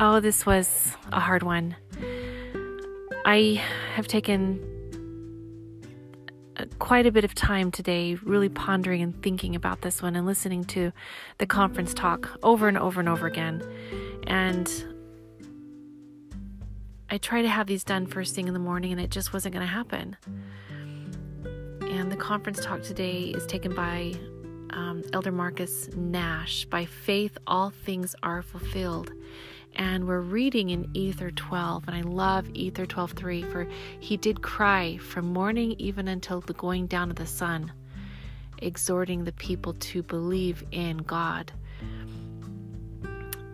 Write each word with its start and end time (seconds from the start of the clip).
Oh, 0.00 0.20
this 0.20 0.46
was 0.46 0.92
a 1.10 1.18
hard 1.18 1.42
one. 1.42 1.74
I 3.26 3.60
have 3.96 4.06
taken 4.06 4.60
uh, 6.56 6.66
quite 6.78 7.04
a 7.04 7.10
bit 7.10 7.24
of 7.24 7.34
time 7.34 7.72
today 7.72 8.14
really 8.22 8.48
pondering 8.48 9.02
and 9.02 9.20
thinking 9.24 9.56
about 9.56 9.80
this 9.80 10.00
one 10.00 10.14
and 10.14 10.24
listening 10.24 10.62
to 10.66 10.92
the 11.38 11.46
conference 11.46 11.92
talk 11.92 12.30
over 12.44 12.68
and 12.68 12.78
over 12.78 13.00
and 13.00 13.08
over 13.08 13.26
again. 13.26 13.60
And 14.28 14.70
I 17.10 17.18
try 17.18 17.42
to 17.42 17.48
have 17.48 17.66
these 17.66 17.82
done 17.82 18.06
first 18.06 18.36
thing 18.36 18.46
in 18.46 18.54
the 18.54 18.60
morning 18.60 18.92
and 18.92 19.00
it 19.00 19.10
just 19.10 19.32
wasn't 19.32 19.52
going 19.52 19.66
to 19.66 19.72
happen. 19.72 20.16
And 21.90 22.12
the 22.12 22.16
conference 22.16 22.64
talk 22.64 22.82
today 22.82 23.22
is 23.22 23.46
taken 23.46 23.74
by 23.74 24.14
um, 24.70 25.02
Elder 25.12 25.32
Marcus 25.32 25.88
Nash. 25.96 26.66
By 26.66 26.84
faith, 26.84 27.36
all 27.48 27.70
things 27.70 28.14
are 28.22 28.42
fulfilled 28.42 29.10
and 29.76 30.06
we're 30.06 30.20
reading 30.20 30.70
in 30.70 30.90
Ether 30.94 31.30
12 31.30 31.84
and 31.86 31.96
I 31.96 32.02
love 32.02 32.48
Ether 32.54 32.86
12:3 32.86 33.50
for 33.50 33.66
he 34.00 34.16
did 34.16 34.42
cry 34.42 34.96
from 34.98 35.32
morning 35.32 35.74
even 35.78 36.08
until 36.08 36.40
the 36.40 36.54
going 36.54 36.86
down 36.86 37.10
of 37.10 37.16
the 37.16 37.26
sun 37.26 37.72
exhorting 38.62 39.24
the 39.24 39.32
people 39.32 39.74
to 39.74 40.02
believe 40.02 40.64
in 40.72 40.98
God. 40.98 41.52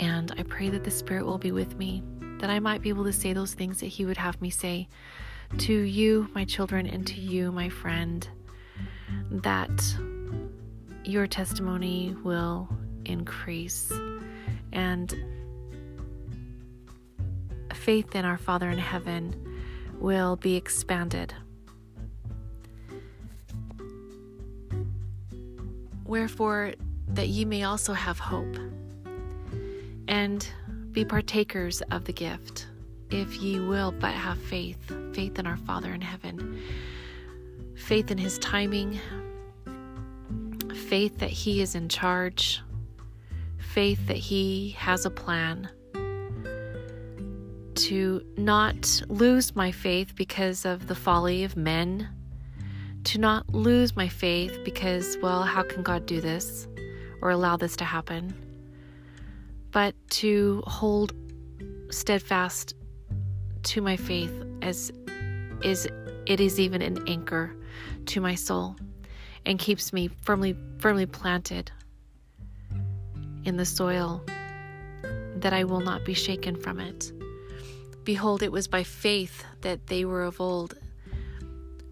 And 0.00 0.34
I 0.36 0.42
pray 0.42 0.70
that 0.70 0.84
the 0.84 0.90
Spirit 0.90 1.24
will 1.24 1.38
be 1.38 1.52
with 1.52 1.76
me, 1.78 2.02
that 2.40 2.50
I 2.50 2.58
might 2.58 2.82
be 2.82 2.88
able 2.88 3.04
to 3.04 3.12
say 3.12 3.32
those 3.32 3.54
things 3.54 3.80
that 3.80 3.86
He 3.86 4.04
would 4.04 4.16
have 4.16 4.40
me 4.40 4.50
say 4.50 4.88
to 5.58 5.72
you, 5.72 6.28
my 6.34 6.44
children, 6.44 6.86
and 6.86 7.06
to 7.06 7.20
you, 7.20 7.52
my 7.52 7.68
friend, 7.68 8.26
that 9.30 9.96
your 11.04 11.26
testimony 11.26 12.16
will 12.24 12.68
increase. 13.04 13.92
And 14.72 15.14
faith 17.84 18.14
in 18.14 18.24
our 18.24 18.38
Father 18.38 18.70
in 18.70 18.78
heaven 18.78 19.60
will 20.00 20.36
be 20.36 20.56
expanded. 20.56 21.34
Wherefore, 26.06 26.72
that 27.08 27.28
ye 27.28 27.44
may 27.44 27.64
also 27.64 27.92
have 27.92 28.18
hope 28.18 28.56
and 30.08 30.48
be 30.92 31.04
partakers 31.04 31.82
of 31.90 32.06
the 32.06 32.12
gift, 32.12 32.68
if 33.10 33.36
ye 33.36 33.60
will 33.60 33.92
but 33.92 34.14
have 34.14 34.38
faith, 34.38 34.90
faith 35.12 35.38
in 35.38 35.46
our 35.46 35.58
Father 35.58 35.92
in 35.92 36.00
heaven, 36.00 36.58
faith 37.76 38.10
in 38.10 38.16
his 38.16 38.38
timing, 38.38 38.98
faith 40.88 41.18
that 41.18 41.28
he 41.28 41.60
is 41.60 41.74
in 41.74 41.90
charge, 41.90 42.62
faith 43.58 44.06
that 44.06 44.16
he 44.16 44.70
has 44.78 45.04
a 45.04 45.10
plan 45.10 45.68
to 47.76 48.24
not 48.36 49.02
lose 49.08 49.54
my 49.54 49.72
faith 49.72 50.14
because 50.14 50.64
of 50.64 50.86
the 50.86 50.94
folly 50.94 51.44
of 51.44 51.56
men, 51.56 52.08
to 53.04 53.18
not 53.18 53.48
lose 53.54 53.96
my 53.96 54.08
faith 54.08 54.58
because, 54.64 55.16
well, 55.22 55.42
how 55.42 55.62
can 55.62 55.82
God 55.82 56.06
do 56.06 56.20
this 56.20 56.68
or 57.20 57.30
allow 57.30 57.56
this 57.56 57.76
to 57.76 57.84
happen? 57.84 58.34
But 59.72 59.94
to 60.10 60.62
hold 60.66 61.12
steadfast 61.90 62.74
to 63.64 63.80
my 63.80 63.96
faith 63.96 64.32
as 64.62 64.92
is 65.62 65.88
it 66.26 66.40
is 66.40 66.60
even 66.60 66.82
an 66.82 67.02
anchor 67.08 67.54
to 68.06 68.20
my 68.20 68.34
soul 68.34 68.76
and 69.46 69.58
keeps 69.58 69.92
me 69.92 70.08
firmly 70.22 70.56
firmly 70.78 71.06
planted 71.06 71.70
in 73.44 73.56
the 73.56 73.64
soil 73.64 74.24
that 75.36 75.52
I 75.52 75.64
will 75.64 75.80
not 75.80 76.04
be 76.04 76.14
shaken 76.14 76.56
from 76.56 76.80
it. 76.80 77.12
Behold, 78.04 78.42
it 78.42 78.52
was 78.52 78.68
by 78.68 78.82
faith 78.82 79.44
that 79.62 79.86
they 79.86 80.04
were 80.04 80.24
of 80.24 80.40
old, 80.40 80.74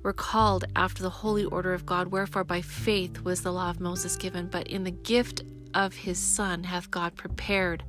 were 0.02 0.12
called 0.12 0.64
after 0.76 1.02
the 1.02 1.10
holy 1.10 1.44
order 1.44 1.72
of 1.72 1.86
God. 1.86 2.08
Wherefore, 2.08 2.44
by 2.44 2.60
faith 2.60 3.22
was 3.22 3.42
the 3.42 3.52
law 3.52 3.70
of 3.70 3.80
Moses 3.80 4.16
given, 4.16 4.46
but 4.48 4.66
in 4.66 4.84
the 4.84 4.90
gift 4.90 5.42
of 5.74 5.94
his 5.94 6.18
Son 6.18 6.64
hath 6.64 6.90
God 6.90 7.16
prepared 7.16 7.82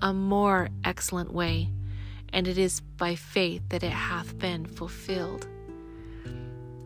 a 0.00 0.12
more 0.12 0.68
excellent 0.84 1.32
way, 1.32 1.70
and 2.32 2.48
it 2.48 2.58
is 2.58 2.80
by 2.80 3.14
faith 3.14 3.62
that 3.68 3.84
it 3.84 3.92
hath 3.92 4.36
been 4.38 4.66
fulfilled. 4.66 5.46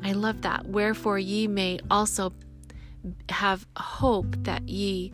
I 0.03 0.13
love 0.13 0.43
that. 0.43 0.67
Wherefore, 0.67 1.19
ye 1.19 1.47
may 1.47 1.81
also 1.91 2.33
have 3.31 3.67
hope 3.77 4.37
that 4.41 4.69
ye 4.69 5.13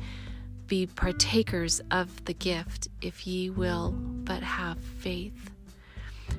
be 0.72 0.86
partakers 0.86 1.82
of 1.90 2.24
the 2.24 2.32
gift, 2.32 2.88
if 3.02 3.26
ye 3.26 3.50
will 3.50 3.90
but 3.90 4.42
have 4.42 4.78
faith. 4.78 5.50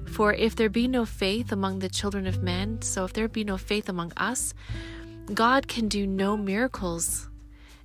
For 0.08 0.34
if 0.34 0.56
there 0.56 0.70
be 0.70 0.88
no 0.88 1.06
faith 1.06 1.52
among 1.52 1.78
the 1.78 1.88
children 1.88 2.26
of 2.26 2.42
men, 2.42 2.82
so 2.82 3.06
if 3.06 3.14
there 3.14 3.28
be 3.28 3.44
no 3.44 3.60
faith 3.60 3.88
among 3.88 4.12
us, 4.18 4.56
God 5.32 5.68
can 5.68 5.88
do 5.88 6.08
no 6.08 6.36
miracles. 6.36 7.30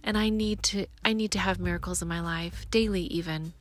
And 0.02 0.16
I 0.16 0.30
need 0.30 0.62
to 0.70 0.86
I 1.04 1.12
need 1.12 1.32
to 1.32 1.38
have 1.38 1.60
miracles 1.60 2.00
in 2.00 2.08
my 2.08 2.22
life, 2.22 2.64
daily 2.70 3.02
even. 3.02 3.52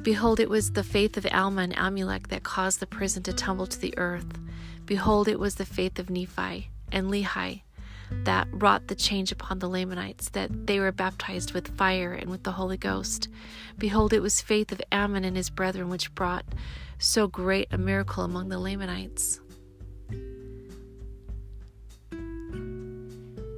Behold, 0.00 0.38
it 0.38 0.48
was 0.48 0.74
the 0.74 0.84
faith 0.84 1.16
of 1.16 1.26
Alma 1.32 1.62
and 1.62 1.74
Amulek 1.74 2.28
that 2.28 2.44
caused 2.44 2.78
the 2.78 2.86
prison 2.86 3.24
to 3.24 3.32
tumble 3.32 3.66
to 3.66 3.80
the 3.80 3.98
earth. 3.98 4.38
Behold, 4.86 5.26
it 5.26 5.40
was 5.40 5.56
the 5.56 5.66
faith 5.66 5.98
of 5.98 6.08
Nephi 6.08 6.70
and 6.92 7.10
Lehi 7.10 7.63
that 8.10 8.48
wrought 8.50 8.88
the 8.88 8.94
change 8.94 9.32
upon 9.32 9.58
the 9.58 9.68
Lamanites, 9.68 10.30
that 10.30 10.66
they 10.66 10.78
were 10.80 10.92
baptized 10.92 11.52
with 11.52 11.76
fire 11.76 12.12
and 12.12 12.30
with 12.30 12.42
the 12.42 12.52
Holy 12.52 12.76
Ghost. 12.76 13.28
Behold, 13.78 14.12
it 14.12 14.20
was 14.20 14.40
faith 14.40 14.72
of 14.72 14.80
Ammon 14.92 15.24
and 15.24 15.36
his 15.36 15.50
brethren 15.50 15.88
which 15.88 16.14
brought 16.14 16.44
so 16.98 17.26
great 17.26 17.68
a 17.72 17.78
miracle 17.78 18.24
among 18.24 18.48
the 18.48 18.58
Lamanites. 18.58 19.40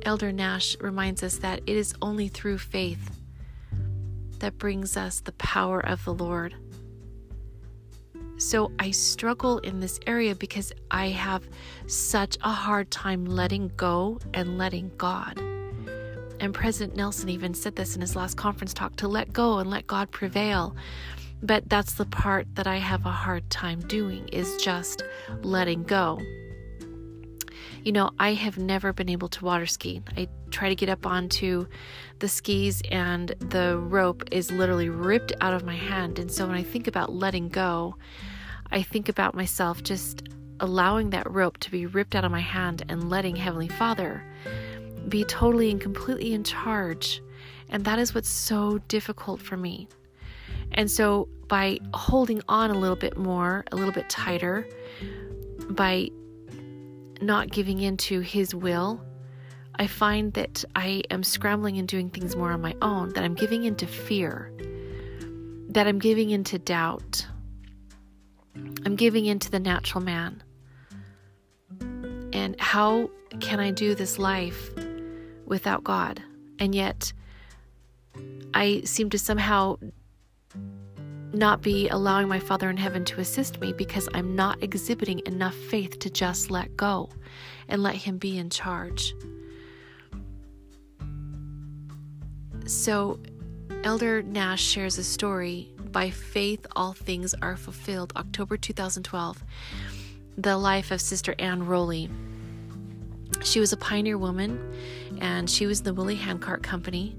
Elder 0.02 0.30
Nash 0.30 0.76
reminds 0.80 1.22
us 1.22 1.38
that 1.38 1.60
it 1.66 1.76
is 1.76 1.94
only 2.00 2.28
through 2.28 2.58
faith 2.58 3.10
that 4.38 4.58
brings 4.58 4.96
us 4.96 5.20
the 5.20 5.32
power 5.32 5.80
of 5.80 6.04
the 6.04 6.14
Lord. 6.14 6.54
So 8.38 8.70
I 8.78 8.90
struggle 8.90 9.58
in 9.58 9.80
this 9.80 9.98
area 10.06 10.34
because 10.34 10.72
I 10.90 11.08
have 11.08 11.48
such 11.86 12.36
a 12.42 12.50
hard 12.50 12.90
time 12.90 13.24
letting 13.24 13.72
go 13.76 14.20
and 14.34 14.58
letting 14.58 14.90
God. 14.98 15.40
And 16.38 16.52
President 16.52 16.96
Nelson 16.96 17.30
even 17.30 17.54
said 17.54 17.76
this 17.76 17.94
in 17.94 18.02
his 18.02 18.14
last 18.14 18.36
conference 18.36 18.74
talk 18.74 18.96
to 18.96 19.08
let 19.08 19.32
go 19.32 19.58
and 19.58 19.70
let 19.70 19.86
God 19.86 20.10
prevail. 20.10 20.76
But 21.42 21.68
that's 21.68 21.94
the 21.94 22.06
part 22.06 22.46
that 22.54 22.66
I 22.66 22.76
have 22.76 23.06
a 23.06 23.10
hard 23.10 23.48
time 23.50 23.80
doing 23.80 24.28
is 24.28 24.56
just 24.56 25.02
letting 25.42 25.82
go. 25.82 26.20
You 27.84 27.92
know, 27.92 28.10
I 28.18 28.34
have 28.34 28.58
never 28.58 28.92
been 28.92 29.08
able 29.08 29.28
to 29.28 29.44
water 29.44 29.66
ski. 29.66 30.02
I 30.16 30.28
try 30.56 30.70
to 30.70 30.74
get 30.74 30.88
up 30.88 31.06
onto 31.06 31.66
the 32.20 32.28
skis 32.28 32.80
and 32.90 33.34
the 33.40 33.78
rope 33.78 34.22
is 34.32 34.50
literally 34.50 34.88
ripped 34.88 35.32
out 35.42 35.52
of 35.52 35.66
my 35.66 35.76
hand. 35.76 36.18
And 36.18 36.32
so 36.32 36.46
when 36.46 36.56
I 36.56 36.62
think 36.62 36.86
about 36.86 37.12
letting 37.12 37.50
go, 37.50 37.96
I 38.70 38.80
think 38.80 39.10
about 39.10 39.34
myself 39.34 39.82
just 39.82 40.22
allowing 40.60 41.10
that 41.10 41.30
rope 41.30 41.58
to 41.58 41.70
be 41.70 41.84
ripped 41.84 42.14
out 42.14 42.24
of 42.24 42.30
my 42.32 42.40
hand 42.40 42.84
and 42.88 43.10
letting 43.10 43.36
Heavenly 43.36 43.68
Father 43.68 44.24
be 45.10 45.24
totally 45.24 45.70
and 45.70 45.78
completely 45.78 46.32
in 46.32 46.42
charge. 46.42 47.22
And 47.68 47.84
that 47.84 47.98
is 47.98 48.14
what's 48.14 48.30
so 48.30 48.78
difficult 48.88 49.42
for 49.42 49.58
me. 49.58 49.88
And 50.72 50.90
so, 50.90 51.28
by 51.48 51.78
holding 51.92 52.40
on 52.48 52.70
a 52.70 52.78
little 52.78 52.96
bit 52.96 53.16
more, 53.16 53.64
a 53.72 53.76
little 53.76 53.92
bit 53.92 54.08
tighter, 54.08 54.66
by 55.70 56.08
not 57.20 57.50
giving 57.50 57.80
in 57.80 57.96
to 57.98 58.20
His 58.20 58.54
will, 58.54 59.00
I 59.78 59.86
find 59.86 60.32
that 60.34 60.64
I 60.74 61.02
am 61.10 61.22
scrambling 61.22 61.78
and 61.78 61.86
doing 61.86 62.08
things 62.08 62.34
more 62.34 62.50
on 62.50 62.62
my 62.62 62.74
own, 62.80 63.10
that 63.10 63.24
I'm 63.24 63.34
giving 63.34 63.64
into 63.64 63.86
fear, 63.86 64.52
that 65.68 65.86
I'm 65.86 65.98
giving 65.98 66.30
into 66.30 66.58
doubt. 66.58 67.26
I'm 68.86 68.96
giving 68.96 69.26
into 69.26 69.50
the 69.50 69.60
natural 69.60 70.02
man. 70.02 70.42
And 72.32 72.58
how 72.58 73.10
can 73.40 73.60
I 73.60 73.70
do 73.70 73.94
this 73.94 74.18
life 74.18 74.70
without 75.44 75.84
God? 75.84 76.22
And 76.58 76.74
yet, 76.74 77.12
I 78.54 78.80
seem 78.84 79.10
to 79.10 79.18
somehow 79.18 79.76
not 81.34 81.60
be 81.60 81.88
allowing 81.88 82.28
my 82.28 82.38
Father 82.38 82.70
in 82.70 82.78
heaven 82.78 83.04
to 83.04 83.20
assist 83.20 83.60
me 83.60 83.74
because 83.74 84.08
I'm 84.14 84.34
not 84.34 84.62
exhibiting 84.62 85.20
enough 85.26 85.54
faith 85.54 85.98
to 85.98 86.08
just 86.08 86.50
let 86.50 86.76
go 86.76 87.10
and 87.68 87.82
let 87.82 87.94
Him 87.96 88.16
be 88.16 88.38
in 88.38 88.48
charge. 88.48 89.14
So, 92.66 93.20
Elder 93.84 94.22
Nash 94.22 94.60
shares 94.60 94.98
a 94.98 95.04
story 95.04 95.70
By 95.92 96.10
Faith 96.10 96.66
All 96.74 96.94
Things 96.94 97.32
Are 97.40 97.56
Fulfilled, 97.56 98.12
October 98.16 98.56
2012. 98.56 99.44
The 100.36 100.56
life 100.56 100.90
of 100.90 101.00
Sister 101.00 101.36
Anne 101.38 101.64
Rowley. 101.64 102.10
She 103.44 103.60
was 103.60 103.72
a 103.72 103.76
pioneer 103.76 104.18
woman 104.18 104.74
and 105.20 105.48
she 105.48 105.66
was 105.66 105.78
in 105.78 105.84
the 105.84 105.94
Willie 105.94 106.16
Handcart 106.16 106.64
Company 106.64 107.16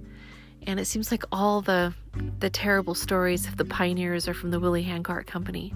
And 0.64 0.82
it 0.82 0.86
seems 0.86 1.12
like 1.12 1.24
all 1.32 1.62
the 1.62 1.94
the 2.40 2.50
terrible 2.50 2.94
stories 2.94 3.48
of 3.48 3.56
the 3.56 3.64
pioneers 3.64 4.28
are 4.28 4.34
from 4.34 4.52
the 4.52 4.60
Willie 4.60 4.84
Handcart 4.84 5.28
Company. 5.28 5.74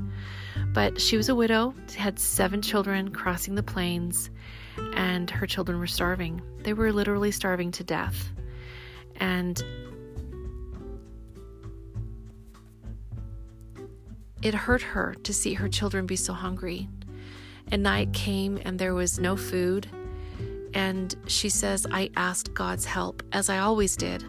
But 0.74 1.00
she 1.00 1.16
was 1.16 1.30
a 1.30 1.36
widow, 1.36 1.74
had 1.96 2.20
seven 2.20 2.62
children 2.62 3.12
crossing 3.12 3.56
the 3.56 3.64
plains, 3.64 4.32
and 4.96 5.30
her 5.30 5.48
children 5.48 5.80
were 5.80 5.88
starving. 5.88 6.42
They 6.60 6.74
were 6.74 6.92
literally 6.92 7.32
starving 7.32 7.72
to 7.72 7.86
death. 7.86 8.32
And 9.22 9.64
it 14.42 14.54
hurt 14.54 14.82
her 14.82 15.16
to 15.24 15.34
see 15.34 15.54
her 15.54 15.70
children 15.70 16.06
be 16.06 16.16
so 16.16 16.34
hungry. 16.34 16.90
And 17.72 17.84
night 17.84 18.12
came 18.12 18.60
and 18.66 18.78
there 18.78 18.94
was 18.94 19.20
no 19.20 19.38
food. 19.38 19.88
And 20.74 21.16
she 21.28 21.50
says, 21.50 21.86
I 21.92 22.10
asked 22.16 22.54
God's 22.54 22.86
help, 22.86 23.24
as 23.32 23.50
I 23.50 23.60
always 23.60 23.96
did. 23.96 24.26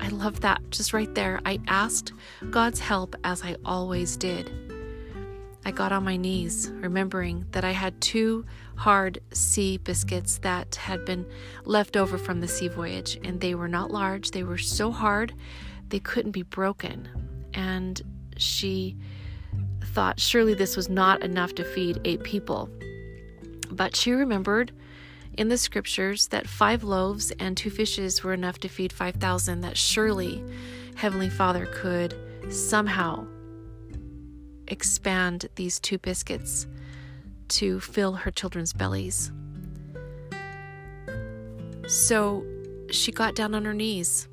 I 0.00 0.08
love 0.08 0.40
that 0.40 0.62
just 0.70 0.92
right 0.92 1.12
there. 1.14 1.40
I 1.44 1.58
asked 1.66 2.12
God's 2.50 2.78
help 2.78 3.16
as 3.24 3.42
I 3.42 3.56
always 3.64 4.16
did. 4.16 4.67
I 5.64 5.70
got 5.70 5.92
on 5.92 6.04
my 6.04 6.16
knees, 6.16 6.70
remembering 6.74 7.46
that 7.50 7.64
I 7.64 7.72
had 7.72 8.00
two 8.00 8.46
hard 8.76 9.20
sea 9.32 9.76
biscuits 9.76 10.38
that 10.38 10.76
had 10.76 11.04
been 11.04 11.26
left 11.64 11.96
over 11.96 12.16
from 12.16 12.40
the 12.40 12.48
sea 12.48 12.68
voyage, 12.68 13.18
and 13.24 13.40
they 13.40 13.54
were 13.54 13.68
not 13.68 13.90
large. 13.90 14.30
They 14.30 14.44
were 14.44 14.58
so 14.58 14.90
hard 14.90 15.34
they 15.88 15.98
couldn't 15.98 16.32
be 16.32 16.42
broken. 16.42 17.08
And 17.54 18.00
she 18.36 18.96
thought 19.84 20.20
surely 20.20 20.54
this 20.54 20.76
was 20.76 20.88
not 20.88 21.22
enough 21.22 21.54
to 21.56 21.64
feed 21.64 22.00
eight 22.04 22.22
people. 22.22 22.70
But 23.70 23.96
she 23.96 24.12
remembered 24.12 24.72
in 25.36 25.48
the 25.48 25.58
scriptures 25.58 26.28
that 26.28 26.48
five 26.48 26.82
loaves 26.82 27.30
and 27.38 27.56
two 27.56 27.70
fishes 27.70 28.24
were 28.24 28.32
enough 28.32 28.58
to 28.60 28.68
feed 28.68 28.92
5,000, 28.92 29.60
that 29.60 29.76
surely 29.76 30.44
Heavenly 30.96 31.30
Father 31.30 31.66
could 31.66 32.14
somehow 32.52 33.26
expand 34.68 35.48
these 35.56 35.80
two 35.80 35.98
biscuits 35.98 36.66
to 37.48 37.80
fill 37.80 38.12
her 38.12 38.30
children's 38.30 38.72
bellies. 38.72 39.32
So 41.86 42.44
she 42.90 43.12
got 43.12 43.34
down 43.34 43.54
on 43.54 43.64
her 43.64 43.74
knees 43.74 44.28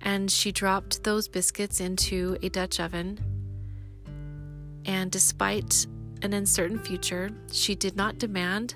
and 0.00 0.30
she 0.30 0.52
dropped 0.52 1.04
those 1.04 1.28
biscuits 1.28 1.80
into 1.80 2.36
a 2.42 2.48
Dutch 2.48 2.80
oven. 2.80 3.18
And 4.84 5.10
despite 5.10 5.86
an 6.22 6.32
uncertain 6.32 6.78
future, 6.78 7.30
she 7.52 7.74
did 7.74 7.96
not 7.96 8.18
demand 8.18 8.74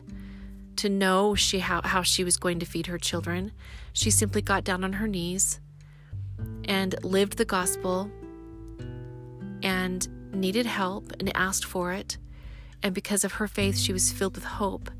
to 0.76 0.88
know 0.88 1.34
she 1.34 1.58
how, 1.58 1.81
how 1.82 2.02
she 2.02 2.23
was 2.23 2.37
going 2.37 2.58
to 2.61 2.67
feed 2.67 2.87
her 2.87 2.99
children. 2.99 3.52
She 3.93 4.11
simply 4.11 4.43
got 4.43 4.62
down 4.62 4.84
on 4.84 4.94
her 4.94 5.08
knees 5.08 5.58
and 6.67 6.94
lived 7.02 7.38
the 7.38 7.44
gospel 7.44 8.11
and 9.62 10.06
needed 10.37 10.67
help 10.67 11.12
and 11.19 11.35
asked 11.37 11.65
for 11.65 11.93
it. 11.93 12.19
And 12.83 12.94
because 12.94 13.25
of 13.25 13.35
her 13.35 13.49
faith, 13.49 13.79
she 13.79 13.93
was 13.93 14.12
filled 14.12 14.37
with 14.37 14.44
hope 14.44 14.91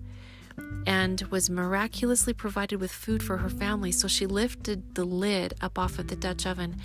and 0.87 1.21
was 1.31 1.51
miraculously 1.51 2.33
provided 2.33 2.81
with 2.81 2.91
food 2.91 3.23
for 3.23 3.39
her 3.39 3.51
family. 3.51 3.93
So 3.93 4.09
she 4.09 4.27
lifted 4.27 4.95
the 4.95 5.05
lid 5.05 5.55
up 5.61 5.79
off 5.79 5.99
of 5.99 6.09
the 6.09 6.17
Dutch 6.17 6.47
oven 6.47 6.77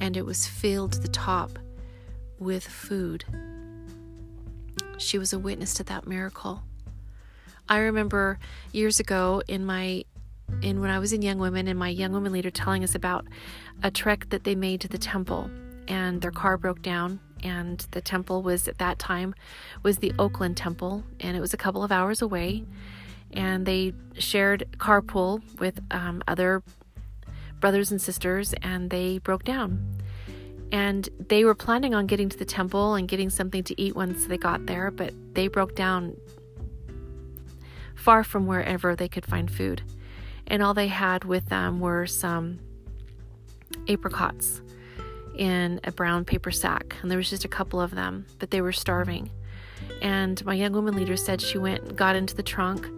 and 0.00 0.16
it 0.16 0.26
was 0.26 0.46
filled 0.46 0.92
to 0.92 1.00
the 1.00 1.08
top 1.08 1.58
with 2.38 2.64
food. 2.64 3.24
She 4.98 5.18
was 5.18 5.32
a 5.32 5.38
witness 5.38 5.74
to 5.74 5.84
that 5.84 6.06
miracle. 6.06 6.62
I 7.68 7.78
remember 7.78 8.38
years 8.72 9.00
ago 9.00 9.42
in 9.48 9.64
my 9.64 10.04
in 10.60 10.80
when 10.80 10.90
I 10.90 10.98
was 10.98 11.12
in 11.12 11.22
Young 11.22 11.38
Women 11.38 11.66
and 11.66 11.78
my 11.78 11.88
Young 11.88 12.12
Women 12.12 12.32
leader 12.32 12.50
telling 12.50 12.84
us 12.84 12.94
about 12.94 13.26
a 13.82 13.90
trek 13.90 14.28
that 14.30 14.44
they 14.44 14.54
made 14.54 14.80
to 14.82 14.88
the 14.88 14.98
temple 14.98 15.50
and 15.88 16.20
their 16.20 16.30
car 16.30 16.58
broke 16.58 16.82
down 16.82 17.20
and 17.42 17.86
the 17.90 18.00
temple 18.00 18.42
was 18.42 18.68
at 18.68 18.78
that 18.78 18.98
time 18.98 19.34
was 19.82 19.98
the 19.98 20.12
Oakland 20.18 20.56
Temple, 20.56 21.04
and 21.20 21.36
it 21.36 21.40
was 21.40 21.52
a 21.54 21.56
couple 21.56 21.82
of 21.82 21.92
hours 21.92 22.22
away. 22.22 22.64
And 23.32 23.64
they 23.66 23.94
shared 24.18 24.68
carpool 24.76 25.42
with 25.58 25.80
um, 25.90 26.22
other 26.28 26.62
brothers 27.60 27.90
and 27.90 28.00
sisters, 28.00 28.54
and 28.62 28.90
they 28.90 29.18
broke 29.18 29.44
down. 29.44 30.00
And 30.70 31.08
they 31.28 31.44
were 31.44 31.54
planning 31.54 31.94
on 31.94 32.06
getting 32.06 32.28
to 32.30 32.36
the 32.36 32.44
temple 32.44 32.94
and 32.94 33.06
getting 33.06 33.28
something 33.28 33.62
to 33.64 33.80
eat 33.80 33.94
once 33.94 34.26
they 34.26 34.38
got 34.38 34.66
there, 34.66 34.90
but 34.90 35.12
they 35.34 35.48
broke 35.48 35.74
down 35.74 36.16
far 37.94 38.24
from 38.24 38.46
wherever 38.46 38.96
they 38.96 39.08
could 39.08 39.26
find 39.26 39.50
food. 39.50 39.82
And 40.46 40.62
all 40.62 40.74
they 40.74 40.88
had 40.88 41.24
with 41.24 41.46
them 41.46 41.78
were 41.78 42.06
some 42.06 42.58
apricots 43.88 44.61
in 45.36 45.80
a 45.84 45.92
brown 45.92 46.24
paper 46.24 46.50
sack, 46.50 46.96
and 47.02 47.10
there 47.10 47.18
was 47.18 47.30
just 47.30 47.44
a 47.44 47.48
couple 47.48 47.80
of 47.80 47.92
them, 47.92 48.26
but 48.38 48.50
they 48.50 48.60
were 48.60 48.72
starving. 48.72 49.30
And 50.00 50.44
my 50.44 50.54
young 50.54 50.72
woman 50.72 50.96
leader 50.96 51.16
said 51.16 51.40
she 51.40 51.58
went 51.58 51.82
and 51.82 51.96
got 51.96 52.16
into 52.16 52.34
the 52.34 52.42
trunk 52.42 52.88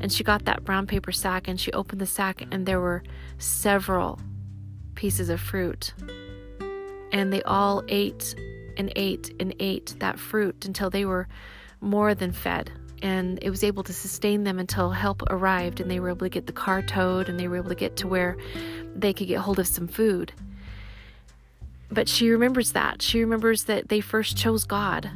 and 0.00 0.12
she 0.12 0.24
got 0.24 0.44
that 0.46 0.64
brown 0.64 0.86
paper 0.86 1.12
sack 1.12 1.48
and 1.48 1.60
she 1.60 1.72
opened 1.72 2.00
the 2.00 2.06
sack 2.06 2.46
and 2.50 2.66
there 2.66 2.80
were 2.80 3.02
several 3.38 4.20
pieces 4.94 5.28
of 5.28 5.40
fruit. 5.40 5.92
And 7.12 7.32
they 7.32 7.42
all 7.42 7.84
ate 7.88 8.34
and 8.76 8.92
ate 8.96 9.32
and 9.38 9.54
ate 9.60 9.94
that 10.00 10.18
fruit 10.18 10.64
until 10.64 10.90
they 10.90 11.04
were 11.04 11.28
more 11.80 12.14
than 12.14 12.32
fed. 12.32 12.72
And 13.02 13.38
it 13.42 13.50
was 13.50 13.62
able 13.62 13.82
to 13.84 13.92
sustain 13.92 14.44
them 14.44 14.58
until 14.58 14.90
help 14.90 15.22
arrived 15.28 15.80
and 15.80 15.90
they 15.90 16.00
were 16.00 16.08
able 16.08 16.26
to 16.26 16.30
get 16.30 16.46
the 16.46 16.52
car 16.52 16.82
towed 16.82 17.28
and 17.28 17.38
they 17.38 17.46
were 17.46 17.56
able 17.56 17.68
to 17.68 17.74
get 17.74 17.96
to 17.96 18.08
where 18.08 18.36
they 18.96 19.12
could 19.12 19.28
get 19.28 19.40
hold 19.40 19.58
of 19.58 19.66
some 19.66 19.86
food. 19.86 20.32
But 21.94 22.08
she 22.08 22.28
remembers 22.30 22.72
that. 22.72 23.00
She 23.00 23.20
remembers 23.20 23.64
that 23.64 23.88
they 23.88 24.00
first 24.00 24.36
chose 24.36 24.64
God. 24.64 25.10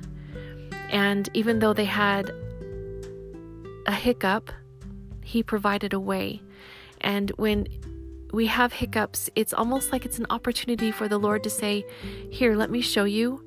And 0.90 1.28
even 1.34 1.58
though 1.58 1.72
they 1.72 1.84
had 1.84 2.30
a 3.86 3.92
hiccup, 3.92 4.52
He 5.22 5.42
provided 5.42 5.92
a 5.92 6.00
way. 6.00 6.40
And 7.00 7.30
when 7.32 7.66
we 8.32 8.46
have 8.46 8.72
hiccups, 8.72 9.28
it's 9.34 9.52
almost 9.52 9.90
like 9.90 10.04
it's 10.04 10.18
an 10.18 10.26
opportunity 10.30 10.92
for 10.92 11.08
the 11.08 11.18
Lord 11.18 11.42
to 11.44 11.50
say, 11.50 11.84
Here, 12.30 12.54
let 12.54 12.70
me 12.70 12.80
show 12.80 13.04
you 13.04 13.44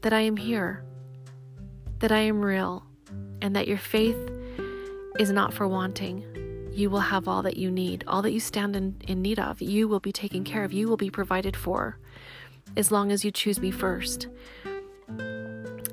that 0.00 0.12
I 0.12 0.20
am 0.20 0.36
here, 0.36 0.82
that 1.98 2.10
I 2.10 2.20
am 2.20 2.40
real, 2.40 2.84
and 3.42 3.54
that 3.54 3.68
your 3.68 3.78
faith 3.78 4.18
is 5.18 5.30
not 5.30 5.52
for 5.52 5.68
wanting 5.68 6.24
you 6.72 6.88
will 6.88 7.00
have 7.00 7.28
all 7.28 7.42
that 7.42 7.56
you 7.56 7.70
need. 7.70 8.04
All 8.06 8.22
that 8.22 8.32
you 8.32 8.40
stand 8.40 8.74
in, 8.74 8.96
in 9.06 9.22
need 9.22 9.38
of, 9.38 9.60
you 9.60 9.88
will 9.88 10.00
be 10.00 10.12
taken 10.12 10.44
care 10.44 10.64
of. 10.64 10.72
You 10.72 10.88
will 10.88 10.96
be 10.96 11.10
provided 11.10 11.56
for 11.56 11.98
as 12.76 12.90
long 12.90 13.12
as 13.12 13.24
you 13.24 13.30
choose 13.30 13.60
me 13.60 13.70
first. 13.70 14.28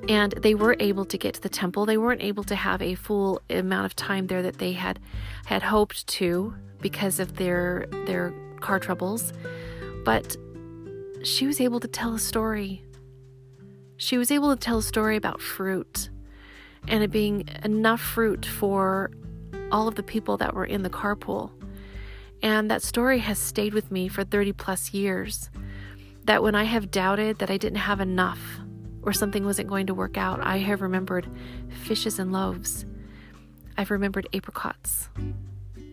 And 0.07 0.31
they 0.41 0.55
were 0.55 0.75
able 0.79 1.05
to 1.05 1.17
get 1.17 1.35
to 1.35 1.41
the 1.41 1.49
temple. 1.49 1.85
They 1.85 1.97
weren't 1.97 2.23
able 2.23 2.43
to 2.45 2.55
have 2.55 2.81
a 2.81 2.95
full 2.95 3.41
amount 3.49 3.85
of 3.85 3.95
time 3.95 4.27
there 4.27 4.41
that 4.41 4.57
they 4.57 4.71
had 4.71 4.99
had 5.45 5.61
hoped 5.63 6.07
to 6.07 6.55
because 6.81 7.19
of 7.19 7.35
their 7.35 7.85
their 8.05 8.33
car 8.59 8.79
troubles. 8.79 9.33
But 10.05 10.35
she 11.23 11.45
was 11.45 11.59
able 11.59 11.79
to 11.81 11.87
tell 11.87 12.15
a 12.15 12.19
story. 12.19 12.83
She 13.97 14.17
was 14.17 14.31
able 14.31 14.55
to 14.55 14.59
tell 14.59 14.77
a 14.77 14.83
story 14.83 15.17
about 15.17 15.41
fruit 15.41 16.09
and 16.87 17.03
it 17.03 17.11
being 17.11 17.47
enough 17.63 17.99
fruit 17.99 18.45
for 18.45 19.11
all 19.71 19.87
of 19.87 19.95
the 19.95 20.03
people 20.03 20.37
that 20.37 20.53
were 20.53 20.65
in 20.65 20.83
the 20.83 20.89
carpool. 20.89 21.51
And 22.41 22.71
that 22.71 22.81
story 22.81 23.19
has 23.19 23.37
stayed 23.37 23.73
with 23.73 23.91
me 23.91 24.07
for 24.07 24.23
30 24.23 24.53
plus 24.53 24.93
years. 24.93 25.49
That 26.25 26.43
when 26.43 26.55
I 26.55 26.63
have 26.63 26.91
doubted 26.91 27.39
that 27.39 27.49
I 27.49 27.57
didn't 27.57 27.79
have 27.79 27.99
enough 27.99 28.39
or 29.01 29.13
something 29.13 29.45
wasn't 29.45 29.69
going 29.69 29.87
to 29.87 29.93
work 29.93 30.17
out, 30.17 30.39
I 30.41 30.57
have 30.57 30.81
remembered 30.81 31.27
fishes 31.69 32.19
and 32.19 32.31
loaves. 32.31 32.85
I've 33.77 33.91
remembered 33.91 34.27
apricots. 34.33 35.09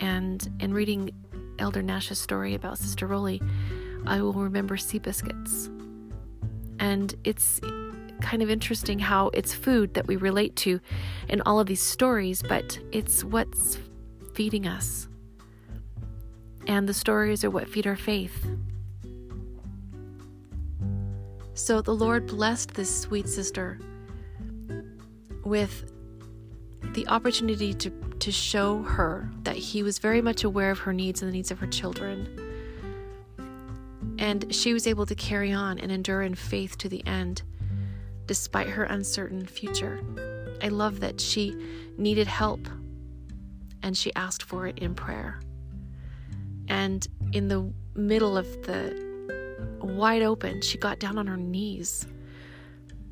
And 0.01 0.47
in 0.61 0.75
reading 0.75 1.11
Elder 1.59 1.83
Nash's 1.83 2.19
story 2.19 2.55
about 2.55 2.79
Sister 2.79 3.07
Rowley, 3.07 3.41
I 4.07 4.21
will 4.21 4.35
remember 4.35 4.77
sea 4.77 4.99
biscuits. 4.99 5.71
And 6.79 7.15
it's 7.25 7.61
kind 8.27 8.43
of 8.43 8.51
interesting 8.51 8.99
how 8.99 9.29
it's 9.35 9.55
food 9.55 9.95
that 9.95 10.09
we 10.09 10.17
relate 10.17 10.57
to 10.57 10.81
in 11.29 11.41
all 11.43 11.61
of 11.61 11.69
these 11.69 11.81
stories, 11.81 12.43
but 12.43 12.77
it's 12.91 13.23
what's 13.23 13.79
feeding 14.35 14.67
us. 14.67 15.07
And 16.67 16.89
the 16.89 16.93
stories 16.93 17.45
are 17.45 17.51
what 17.51 17.69
feed 17.69 17.87
our 17.87 17.95
faith. 17.95 18.45
So 21.55 21.81
the 21.81 21.95
Lord 21.95 22.27
blessed 22.27 22.75
this 22.75 23.03
sweet 23.03 23.29
sister 23.29 23.79
with 25.45 25.93
the 26.95 27.07
opportunity 27.07 27.73
to, 27.75 27.91
to 28.19 28.33
show 28.33 28.83
her 28.83 29.31
that 29.45 29.55
He 29.55 29.85
was 29.85 30.01
very 30.01 30.21
much 30.21 30.43
aware 30.43 30.73
of 30.73 30.81
her 30.81 30.93
needs 30.93 31.23
and 31.23 31.31
the 31.31 31.33
needs 31.33 31.53
of 31.53 31.61
her 31.61 31.69
children. 31.69 32.29
And 34.19 34.53
she 34.53 34.73
was 34.73 34.89
able 34.89 35.07
to 35.07 35.15
carry 35.15 35.53
on 35.53 35.79
and 35.79 35.93
endure 35.93 36.23
in 36.23 36.35
faith 36.35 36.77
to 36.79 36.89
the 36.89 37.07
end 37.07 37.43
despite 38.27 38.69
her 38.69 38.85
uncertain 38.85 39.47
future. 39.47 40.01
I 40.63 40.69
love 40.69 41.01
that 41.01 41.21
she 41.21 41.55
needed 41.97 42.27
help 42.27 42.69
and 43.83 43.97
she 43.97 44.15
asked 44.15 44.43
for 44.43 44.67
it 44.67 44.79
in 44.79 44.95
prayer. 44.95 45.41
And 46.69 47.07
in 47.33 47.49
the 47.49 47.73
middle 47.95 48.37
of 48.37 48.47
the 48.63 49.05
wide 49.81 50.23
open, 50.23 50.63
she 50.63 50.79
got 50.79 50.99
down 50.99 51.19
on 51.19 51.27
her 51.27 51.37
knees 51.37 52.07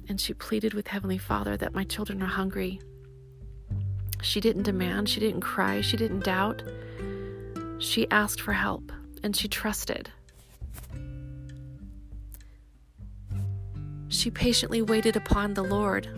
and 0.09 0.21
she 0.21 0.35
pleaded 0.35 0.75
with 0.75 0.88
Heavenly 0.88 1.18
Father 1.18 1.56
that 1.56 1.75
my 1.75 1.85
children 1.85 2.23
are 2.23 2.26
hungry. 2.26 2.80
She 4.23 4.40
didn't 4.40 4.62
demand, 4.62 5.09
she 5.09 5.21
didn't 5.21 5.42
cry, 5.42 5.80
she 5.80 5.97
didn't 5.97 6.25
doubt. 6.25 6.62
She 7.78 8.11
asked 8.11 8.40
for 8.40 8.52
help 8.52 8.90
and 9.23 9.37
she 9.37 9.49
trusted. 9.49 10.11
She 14.14 14.30
patiently 14.30 14.80
waited 14.80 15.16
upon 15.16 15.54
the 15.54 15.64
Lord 15.64 16.09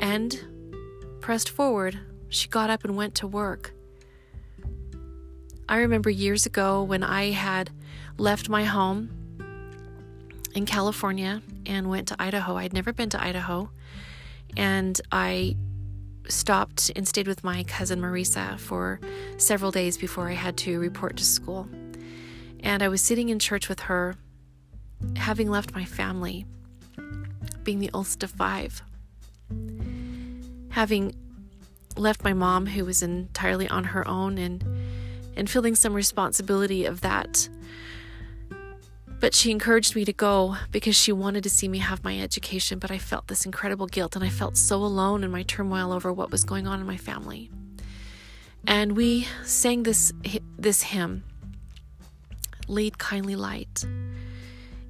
and 0.00 0.38
pressed 1.20 1.48
forward. 1.48 2.00
She 2.28 2.48
got 2.48 2.68
up 2.68 2.82
and 2.84 2.96
went 2.96 3.14
to 3.16 3.28
work. 3.28 3.72
I 5.68 5.78
remember 5.78 6.10
years 6.10 6.46
ago 6.46 6.82
when 6.82 7.04
I 7.04 7.30
had 7.30 7.70
left 8.18 8.48
my 8.48 8.64
home 8.64 9.10
in 10.56 10.66
California 10.66 11.42
and 11.64 11.88
went 11.88 12.08
to 12.08 12.16
Idaho. 12.18 12.56
I'd 12.56 12.72
never 12.72 12.92
been 12.92 13.10
to 13.10 13.22
Idaho. 13.22 13.70
And 14.56 15.00
I 15.12 15.56
stopped 16.28 16.90
and 16.96 17.06
stayed 17.06 17.28
with 17.28 17.44
my 17.44 17.62
cousin 17.62 18.00
Marisa 18.00 18.58
for 18.58 18.98
several 19.36 19.70
days 19.70 19.96
before 19.96 20.28
I 20.28 20.34
had 20.34 20.56
to 20.58 20.80
report 20.80 21.16
to 21.18 21.24
school. 21.24 21.68
And 22.60 22.82
I 22.82 22.88
was 22.88 23.00
sitting 23.00 23.28
in 23.28 23.38
church 23.38 23.68
with 23.68 23.80
her, 23.80 24.16
having 25.14 25.48
left 25.48 25.72
my 25.72 25.84
family, 25.84 26.46
being 27.66 27.80
the 27.80 27.90
of 27.92 28.30
five, 28.30 28.82
having 30.70 31.14
left 31.96 32.24
my 32.24 32.32
mom, 32.32 32.64
who 32.64 32.86
was 32.86 33.02
entirely 33.02 33.68
on 33.68 33.84
her 33.84 34.08
own, 34.08 34.38
and 34.38 34.64
and 35.36 35.50
feeling 35.50 35.74
some 35.74 35.92
responsibility 35.92 36.86
of 36.86 37.02
that 37.02 37.50
but 39.20 39.34
she 39.34 39.50
encouraged 39.50 39.96
me 39.96 40.04
to 40.04 40.12
go 40.12 40.56
because 40.70 40.94
she 40.94 41.12
wanted 41.12 41.42
to 41.44 41.50
see 41.50 41.68
me 41.68 41.78
have 41.78 42.04
my 42.04 42.18
education, 42.20 42.78
but 42.78 42.90
I 42.90 42.98
felt 42.98 43.28
this 43.28 43.46
incredible 43.46 43.86
guilt 43.86 44.14
and 44.14 44.24
I 44.24 44.28
felt 44.28 44.56
so 44.56 44.76
alone 44.76 45.24
in 45.24 45.30
my 45.30 45.42
turmoil 45.42 45.92
over 45.92 46.12
what 46.12 46.30
was 46.30 46.44
going 46.44 46.66
on 46.66 46.80
in 46.80 46.86
my 46.86 46.96
family. 46.96 47.50
And 48.66 48.96
we 48.96 49.26
sang 49.44 49.84
this 49.84 50.12
this 50.58 50.82
hymn, 50.82 51.24
Lead 52.68 52.98
Kindly 52.98 53.36
Light. 53.36 53.84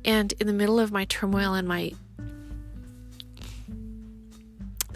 And 0.04 0.33
in 0.40 0.47
the 0.47 0.52
middle 0.52 0.80
of 0.80 0.92
my 0.92 1.04
turmoil 1.04 1.54
and 1.54 1.68
my 1.68 1.92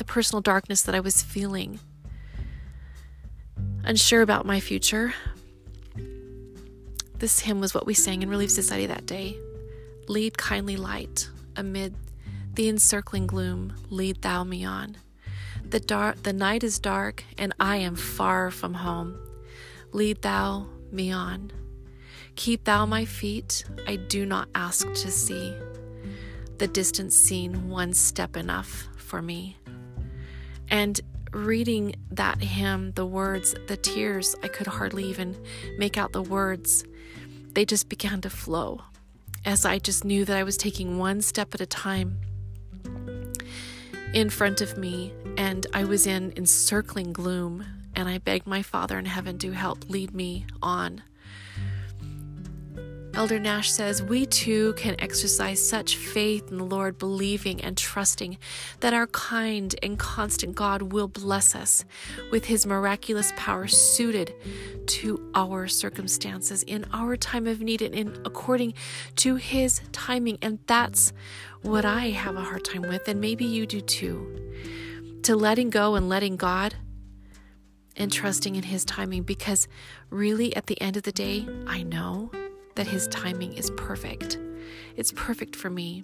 the 0.01 0.05
personal 0.07 0.41
darkness 0.41 0.81
that 0.85 0.95
I 0.95 1.01
was 1.01 1.21
feeling, 1.21 1.79
unsure 3.85 4.23
about 4.23 4.47
my 4.47 4.59
future, 4.59 5.13
this 7.19 7.41
hymn 7.41 7.61
was 7.61 7.75
what 7.75 7.85
we 7.85 7.93
sang 7.93 8.23
in 8.23 8.31
Relief 8.31 8.51
Society 8.51 8.87
that 8.87 9.05
day. 9.05 9.37
Lead 10.09 10.39
kindly 10.39 10.79
light 10.79 11.29
amid 11.55 11.95
the 12.55 12.71
encircling 12.71 13.27
gloom, 13.27 13.75
lead 13.91 14.23
thou 14.23 14.43
me 14.43 14.65
on. 14.65 14.97
The 15.69 15.81
dark 15.81 16.23
the 16.23 16.33
night 16.33 16.65
is 16.65 16.79
dark 16.79 17.23
and 17.37 17.53
I 17.61 17.77
am 17.77 17.95
far 17.95 18.51
from 18.51 18.73
home. 18.73 19.19
Lead 19.93 20.23
thou 20.23 20.67
me 20.91 21.13
on. 21.13 21.53
Keep 22.37 22.65
thou 22.65 22.87
my 22.87 23.05
feet, 23.05 23.65
I 23.87 23.97
do 23.97 24.25
not 24.25 24.49
ask 24.55 24.87
to 24.87 25.11
see. 25.11 25.55
The 26.57 26.69
distant 26.69 27.13
scene 27.13 27.69
one 27.69 27.93
step 27.93 28.35
enough 28.35 28.89
for 28.97 29.21
me. 29.21 29.59
And 30.71 31.01
reading 31.33 31.95
that 32.11 32.41
hymn, 32.43 32.93
the 32.93 33.07
words, 33.07 33.55
the 33.67 33.77
tears, 33.77 34.35
I 34.43 34.49
could 34.49 34.67
hardly 34.67 35.05
even 35.05 35.37
make 35.79 35.97
out 35.99 36.13
the 36.13 36.23
words. 36.23 36.85
They 37.55 37.65
just 37.65 37.89
began 37.89 38.21
to 38.23 38.31
flow 38.31 38.83
as 39.45 39.65
I 39.65 39.79
just 39.79 40.05
knew 40.05 40.25
that 40.25 40.37
I 40.37 40.43
was 40.43 40.57
taking 40.57 40.99
one 40.99 41.23
step 41.23 41.55
at 41.55 41.61
a 41.61 41.67
time 41.67 42.21
in 44.13 44.31
front 44.31 44.61
of 44.61 44.77
me. 44.77 45.13
And 45.37 45.67
I 45.73 45.85
was 45.85 46.07
in 46.07 46.33
encircling 46.37 47.13
gloom. 47.13 47.65
And 47.97 48.09
I 48.09 48.19
begged 48.19 48.47
my 48.47 48.63
Father 48.63 48.99
in 48.99 49.05
heaven 49.05 49.37
to 49.39 49.51
help 49.51 49.91
lead 49.91 50.15
me 50.15 50.47
on. 50.63 51.03
Elder 53.21 53.39
Nash 53.39 53.71
says, 53.71 54.03
We 54.03 54.25
too 54.25 54.73
can 54.79 54.99
exercise 54.99 55.63
such 55.69 55.97
faith 55.97 56.51
in 56.51 56.57
the 56.57 56.65
Lord, 56.65 56.97
believing 56.97 57.61
and 57.61 57.77
trusting 57.77 58.39
that 58.81 58.95
our 58.95 59.09
kind 59.09 59.75
and 59.83 59.99
constant 59.99 60.55
God 60.55 60.95
will 60.95 61.07
bless 61.07 61.55
us 61.55 61.85
with 62.31 62.47
his 62.47 62.65
miraculous 62.65 63.31
power 63.37 63.69
suited 63.69 64.33
to 64.87 65.31
our 65.35 65.69
circumstances 65.69 66.63
in 66.63 66.87
our 66.95 67.15
time 67.15 67.47
of 67.47 67.61
need 67.61 67.83
and 67.83 67.95
in 67.95 68.17
according 68.25 68.73
to 69.17 69.37
his 69.37 69.83
timing. 69.93 70.39
And 70.41 70.59
that's 70.67 71.13
what 71.61 71.85
I 71.85 72.09
have 72.09 72.37
a 72.37 72.41
hard 72.41 72.65
time 72.65 72.81
with, 72.81 73.07
and 73.07 73.21
maybe 73.21 73.45
you 73.45 73.67
do 73.67 73.83
too. 73.83 75.21
To 75.25 75.37
letting 75.37 75.69
go 75.69 75.95
and 75.95 76.09
letting 76.09 76.37
God 76.37 76.75
and 77.99 78.11
trusting 78.11 78.57
in 78.57 78.63
his 78.63 78.87
timing 78.87 79.25
because 79.25 79.69
really 80.09 80.57
at 80.57 80.69
the 80.69 80.81
end 80.81 80.97
of 80.97 81.03
the 81.03 81.13
day, 81.13 81.47
I 81.67 81.83
know 81.83 82.31
that 82.75 82.87
His 82.87 83.09
timing 83.09 83.53
is 83.55 83.71
perfect. 83.71 84.39
It's 84.97 85.13
perfect 85.13 85.57
for 85.57 85.71
me. 85.71 86.03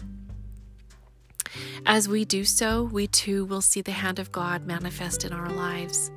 As 1.84 2.08
we 2.08 2.24
do 2.24 2.44
so, 2.44 2.82
we 2.84 3.06
too 3.06 3.44
will 3.44 3.60
see 3.60 3.80
the 3.80 3.92
hand 3.92 4.18
of 4.18 4.32
God 4.32 4.66
manifest 4.66 5.24
in 5.24 5.32
our 5.32 5.50
lives. 5.50 6.10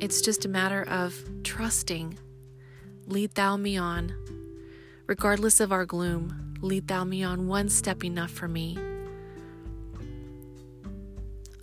It's 0.00 0.20
just 0.20 0.44
a 0.44 0.48
matter 0.48 0.82
of 0.88 1.14
trusting. 1.44 2.18
Lead 3.06 3.34
thou 3.34 3.56
me 3.56 3.76
on. 3.76 4.12
Regardless 5.06 5.60
of 5.60 5.72
our 5.72 5.84
gloom, 5.84 6.54
lead 6.60 6.88
thou 6.88 7.04
me 7.04 7.22
on 7.22 7.46
one 7.46 7.68
step 7.68 8.04
enough 8.04 8.30
for 8.30 8.48
me. 8.48 8.78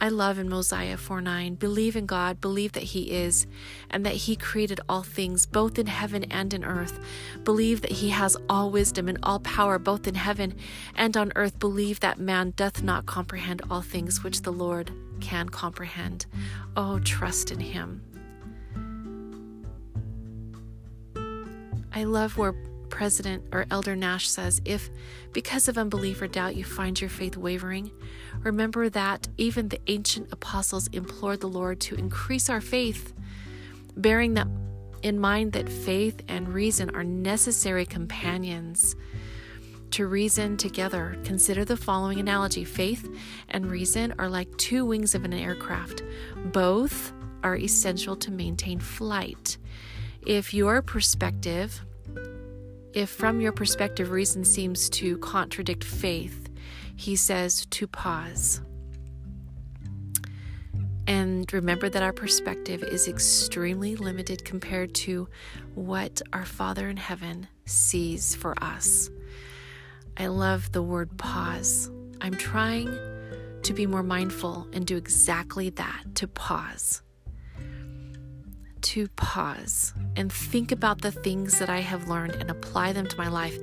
I 0.02 0.08
love 0.08 0.40
in 0.40 0.48
Mosiah 0.48 0.96
4 0.96 1.20
9, 1.20 1.56
believe 1.56 1.98
in 1.98 2.06
God, 2.06 2.40
believe 2.40 2.72
that 2.72 2.84
He 2.84 3.12
is, 3.12 3.46
and 3.90 4.06
that 4.06 4.16
He 4.16 4.38
created 4.38 4.80
all 4.88 5.04
things, 5.04 5.46
both 5.46 5.78
in 5.78 5.88
heaven 5.88 6.24
and 6.26 6.54
in 6.54 6.64
earth. 6.64 7.00
Believe 7.44 7.82
that 7.82 7.92
He 7.92 8.10
has 8.10 8.38
all 8.48 8.72
wisdom 8.72 9.10
and 9.10 9.20
all 9.24 9.40
power, 9.40 9.78
both 9.78 10.08
in 10.08 10.16
heaven 10.16 10.56
and 10.96 11.18
on 11.18 11.34
earth. 11.36 11.60
Believe 11.60 12.00
that 12.00 12.18
man 12.18 12.54
doth 12.56 12.82
not 12.82 13.08
comprehend 13.08 13.62
all 13.70 13.82
things 13.82 14.24
which 14.24 14.44
the 14.44 14.54
Lord 14.54 14.92
can 15.20 15.50
comprehend. 15.50 16.26
Oh, 16.78 17.00
trust 17.00 17.52
in 17.52 17.60
Him. 17.60 18.02
I 21.94 22.06
love 22.06 22.38
where 22.38 22.54
President 23.00 23.42
or 23.54 23.66
Elder 23.72 23.96
Nash 23.96 24.28
says 24.28 24.62
if, 24.66 24.90
because 25.32 25.70
of 25.70 25.78
unbelief 25.78 26.22
or 26.22 26.28
doubt, 26.28 26.58
you 26.58 26.66
find 26.66 27.00
your 27.00 27.10
faith 27.10 27.38
wavering, 27.38 27.92
remember 28.44 28.90
that 28.90 29.26
even 29.38 29.70
the 29.70 29.80
ancient 29.88 30.28
apostles 30.34 30.88
implored 30.88 31.40
the 31.40 31.48
Lord 31.48 31.80
to 31.80 31.96
increase 31.96 32.50
our 32.50 32.60
faith, 32.60 33.14
bearing 33.96 34.34
that 34.34 34.50
in 35.02 35.18
mind 35.18 35.54
that 35.54 35.70
faith 35.70 36.22
and 36.28 36.50
reason 36.50 36.94
are 36.94 37.06
necessary 37.06 37.86
companions 37.86 38.98
to 39.92 40.06
reason 40.06 40.58
together. 40.58 41.18
Consider 41.24 41.64
the 41.64 41.78
following 41.78 42.20
analogy 42.20 42.66
faith 42.66 43.10
and 43.48 43.72
reason 43.72 44.14
are 44.20 44.28
like 44.28 44.58
two 44.58 44.84
wings 44.86 45.16
of 45.16 45.24
an 45.24 45.32
aircraft, 45.32 46.04
both 46.48 47.14
are 47.44 47.56
essential 47.56 48.18
to 48.18 48.30
maintain 48.30 48.78
flight. 48.78 49.58
If 50.26 50.54
your 50.54 50.82
perspective 50.82 51.86
if 52.94 53.10
from 53.10 53.42
your 53.42 53.52
perspective 53.52 54.12
reason 54.12 54.44
seems 54.44 54.90
to 54.90 55.18
contradict 55.20 55.84
faith, 55.84 56.50
he 56.96 57.16
says 57.16 57.66
to 57.68 57.88
pause. 57.88 58.62
And 61.08 61.52
remember 61.52 61.90
that 61.90 62.04
our 62.04 62.14
perspective 62.14 62.84
is 62.84 63.08
extremely 63.08 63.96
limited 63.96 64.46
compared 64.46 64.94
to 64.96 65.28
what 65.74 66.22
our 66.34 66.46
Father 66.46 66.88
in 66.88 66.98
heaven 66.98 67.48
sees 67.66 68.36
for 68.36 68.54
us. 68.64 69.10
I 70.18 70.28
love 70.28 70.72
the 70.72 70.84
word 70.84 71.18
pause. 71.18 71.90
I'm 72.22 72.34
trying 72.34 72.96
to 73.64 73.74
be 73.74 73.86
more 73.86 74.04
mindful 74.04 74.68
and 74.74 74.86
do 74.86 74.98
exactly 74.98 75.70
that 75.72 76.04
to 76.16 76.28
pause 76.28 77.02
to 78.84 79.08
pause 79.10 79.94
and 80.16 80.32
think 80.32 80.72
about 80.72 81.02
the 81.02 81.12
things 81.12 81.60
that 81.60 81.70
I 81.70 81.80
have 81.80 82.08
learned 82.08 82.36
and 82.36 82.50
apply 82.50 82.94
them 82.94 83.08
to 83.08 83.18
my 83.18 83.28
life 83.28 83.58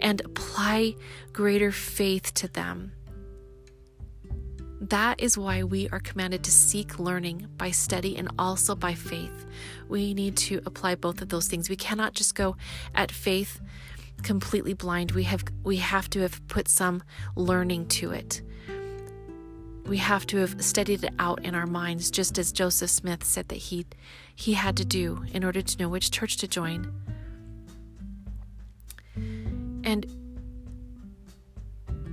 and 0.00 0.20
apply 0.20 0.94
greater 1.32 1.72
faith 1.72 2.34
to 2.34 2.48
them. 2.48 2.92
That 4.80 5.20
is 5.20 5.38
why 5.38 5.62
we 5.62 5.88
are 5.90 6.00
commanded 6.00 6.42
to 6.44 6.50
seek 6.50 6.98
learning 6.98 7.46
by 7.56 7.70
study 7.70 8.16
and 8.16 8.28
also 8.38 8.74
by 8.74 8.94
faith. 8.94 9.46
We 9.88 10.12
need 10.12 10.36
to 10.38 10.60
apply 10.66 10.96
both 10.96 11.22
of 11.22 11.28
those 11.28 11.46
things. 11.46 11.70
We 11.70 11.76
cannot 11.76 12.14
just 12.14 12.34
go 12.34 12.56
at 12.94 13.12
faith 13.12 13.60
completely 14.22 14.74
blind. 14.74 15.12
We 15.12 15.22
have 15.24 15.44
we 15.62 15.76
have 15.76 16.10
to 16.10 16.20
have 16.20 16.46
put 16.48 16.68
some 16.68 17.02
learning 17.36 17.88
to 17.88 18.10
it. 18.12 18.42
we 19.86 19.98
have 19.98 20.26
to 20.28 20.38
have 20.38 20.62
studied 20.62 21.04
it 21.04 21.12
out 21.18 21.44
in 21.44 21.54
our 21.54 21.66
minds, 21.66 22.10
just 22.10 22.38
as 22.38 22.52
Joseph 22.52 22.90
Smith 22.90 23.24
said 23.24 23.48
that 23.48 23.56
he, 23.58 23.84
he 24.34 24.54
had 24.54 24.76
to 24.76 24.84
do 24.84 25.24
in 25.32 25.44
order 25.44 25.62
to 25.62 25.78
know 25.78 25.88
which 25.88 26.10
church 26.10 26.36
to 26.38 26.48
join. 26.48 26.92
And 29.84 30.06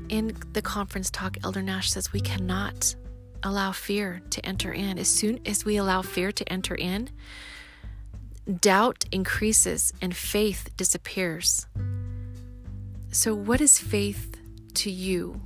in 0.09 0.35
the 0.53 0.61
conference 0.61 1.09
talk, 1.09 1.37
Elder 1.43 1.61
Nash 1.61 1.91
says 1.91 2.11
we 2.11 2.19
cannot 2.19 2.95
allow 3.43 3.71
fear 3.71 4.21
to 4.31 4.45
enter 4.45 4.71
in. 4.71 4.97
As 4.97 5.07
soon 5.07 5.39
as 5.45 5.63
we 5.63 5.77
allow 5.77 6.01
fear 6.01 6.31
to 6.31 6.51
enter 6.51 6.75
in, 6.75 7.09
doubt 8.59 9.05
increases 9.11 9.93
and 10.01 10.15
faith 10.15 10.69
disappears. 10.75 11.67
So, 13.11 13.33
what 13.33 13.61
is 13.61 13.79
faith 13.79 14.35
to 14.75 14.91
you? 14.91 15.41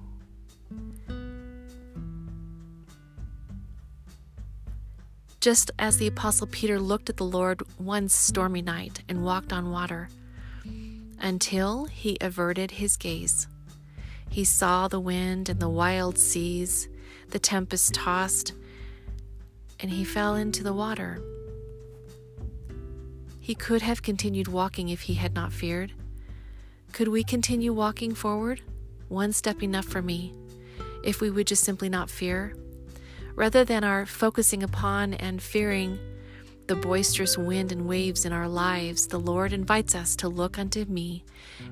Just 5.44 5.72
as 5.78 5.98
the 5.98 6.08
Apostle 6.08 6.48
Peter 6.48 6.80
looked 6.80 7.10
at 7.10 7.18
the 7.18 7.26
Lord 7.26 7.64
one 7.78 8.08
stormy 8.08 8.62
night 8.62 9.04
and 9.10 9.26
walked 9.26 9.52
on 9.52 9.72
water, 9.72 10.08
until 11.20 11.84
he 11.84 12.18
averted 12.22 12.72
his 12.72 12.96
gaze. 12.96 13.50
He 14.30 14.46
saw 14.46 14.88
the 14.88 15.02
wind 15.02 15.50
and 15.50 15.60
the 15.60 15.68
wild 15.68 16.18
seas, 16.18 16.88
the 17.32 17.40
tempest 17.40 17.94
tossed, 17.94 18.54
and 19.82 19.92
he 19.92 20.06
fell 20.06 20.36
into 20.36 20.64
the 20.64 20.72
water. 20.72 21.22
He 23.42 23.54
could 23.54 23.82
have 23.82 24.02
continued 24.02 24.48
walking 24.48 24.88
if 24.88 25.02
he 25.02 25.16
had 25.16 25.36
not 25.36 25.52
feared. 25.52 25.92
Could 26.94 27.10
we 27.10 27.22
continue 27.22 27.74
walking 27.74 28.16
forward? 28.16 28.62
One 29.10 29.34
step 29.34 29.62
enough 29.62 29.88
for 29.88 30.02
me, 30.02 30.34
if 31.04 31.20
we 31.20 31.30
would 31.30 31.48
just 31.48 31.66
simply 31.66 31.90
not 31.90 32.10
fear 32.10 32.56
rather 33.36 33.64
than 33.64 33.84
our 33.84 34.06
focusing 34.06 34.64
upon 34.64 35.14
and 35.14 35.42
fearing 35.42 36.00
the 36.68 36.76
boisterous 36.76 37.38
wind 37.38 37.72
and 37.72 37.88
waves 37.88 38.26
in 38.26 38.32
our 38.32 38.48
lives, 38.48 39.08
the 39.08 39.20
Lord 39.20 39.52
invites 39.52 39.96
us 39.96 40.16
to 40.18 40.30
look 40.30 40.58
unto 40.58 40.86
me 40.86 41.24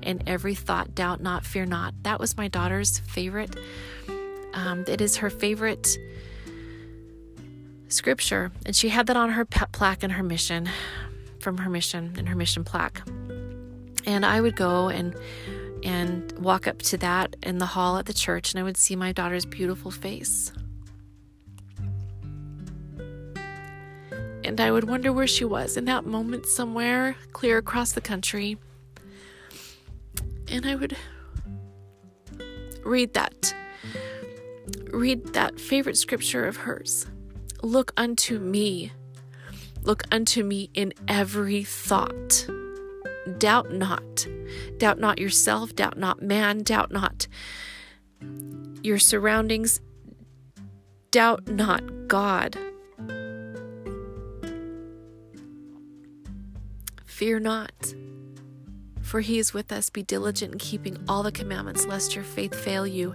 in 0.02 0.22
every 0.26 0.54
thought, 0.54 0.94
doubt 0.94 1.20
not, 1.20 1.46
fear 1.46 1.64
not. 1.64 1.94
That 2.02 2.20
was 2.20 2.36
my 2.36 2.48
daughter's 2.48 2.98
favorite. 2.98 3.56
Um, 4.52 4.84
it 4.86 5.00
is 5.00 5.16
her 5.16 5.30
favorite 5.30 5.96
scripture, 7.88 8.52
and 8.66 8.76
she 8.76 8.90
had 8.90 9.06
that 9.06 9.16
on 9.16 9.30
her 9.30 9.44
pet 9.44 9.72
plaque 9.72 10.04
in 10.04 10.10
her 10.10 10.22
mission, 10.22 10.68
from 11.40 11.58
her 11.58 11.70
mission 11.70 12.14
in 12.18 12.26
her 12.26 12.36
mission 12.36 12.64
plaque. 12.64 13.02
And 14.04 14.26
I 14.26 14.40
would 14.40 14.56
go 14.56 14.88
and 14.88 15.14
and 15.84 16.32
walk 16.38 16.68
up 16.68 16.78
to 16.78 16.96
that 16.98 17.34
in 17.42 17.58
the 17.58 17.66
hall 17.66 17.96
at 17.96 18.06
the 18.06 18.12
church, 18.12 18.52
and 18.52 18.60
I 18.60 18.62
would 18.62 18.76
see 18.76 18.94
my 18.94 19.10
daughter's 19.12 19.44
beautiful 19.44 19.90
face. 19.90 20.52
And 24.52 24.60
I 24.60 24.70
would 24.70 24.84
wonder 24.84 25.14
where 25.14 25.26
she 25.26 25.46
was 25.46 25.78
in 25.78 25.86
that 25.86 26.04
moment 26.04 26.44
somewhere 26.44 27.16
clear 27.32 27.56
across 27.56 27.92
the 27.92 28.02
country. 28.02 28.58
And 30.46 30.66
I 30.66 30.74
would 30.74 30.94
read 32.84 33.14
that, 33.14 33.54
read 34.90 35.32
that 35.32 35.58
favorite 35.58 35.96
scripture 35.96 36.44
of 36.44 36.58
hers 36.58 37.06
Look 37.62 37.94
unto 37.96 38.38
me, 38.38 38.92
look 39.84 40.02
unto 40.12 40.44
me 40.44 40.68
in 40.74 40.92
every 41.08 41.64
thought. 41.64 42.46
Doubt 43.38 43.72
not, 43.72 44.26
doubt 44.76 44.98
not 44.98 45.18
yourself, 45.18 45.74
doubt 45.74 45.96
not 45.96 46.20
man, 46.20 46.62
doubt 46.62 46.92
not 46.92 47.26
your 48.82 48.98
surroundings, 48.98 49.80
doubt 51.10 51.48
not 51.48 52.06
God. 52.06 52.58
Fear 57.22 57.38
not, 57.38 57.94
for 59.00 59.20
he 59.20 59.38
is 59.38 59.54
with 59.54 59.70
us. 59.70 59.90
Be 59.90 60.02
diligent 60.02 60.54
in 60.54 60.58
keeping 60.58 60.98
all 61.08 61.22
the 61.22 61.30
commandments, 61.30 61.86
lest 61.86 62.16
your 62.16 62.24
faith 62.24 62.52
fail 62.52 62.84
you 62.84 63.14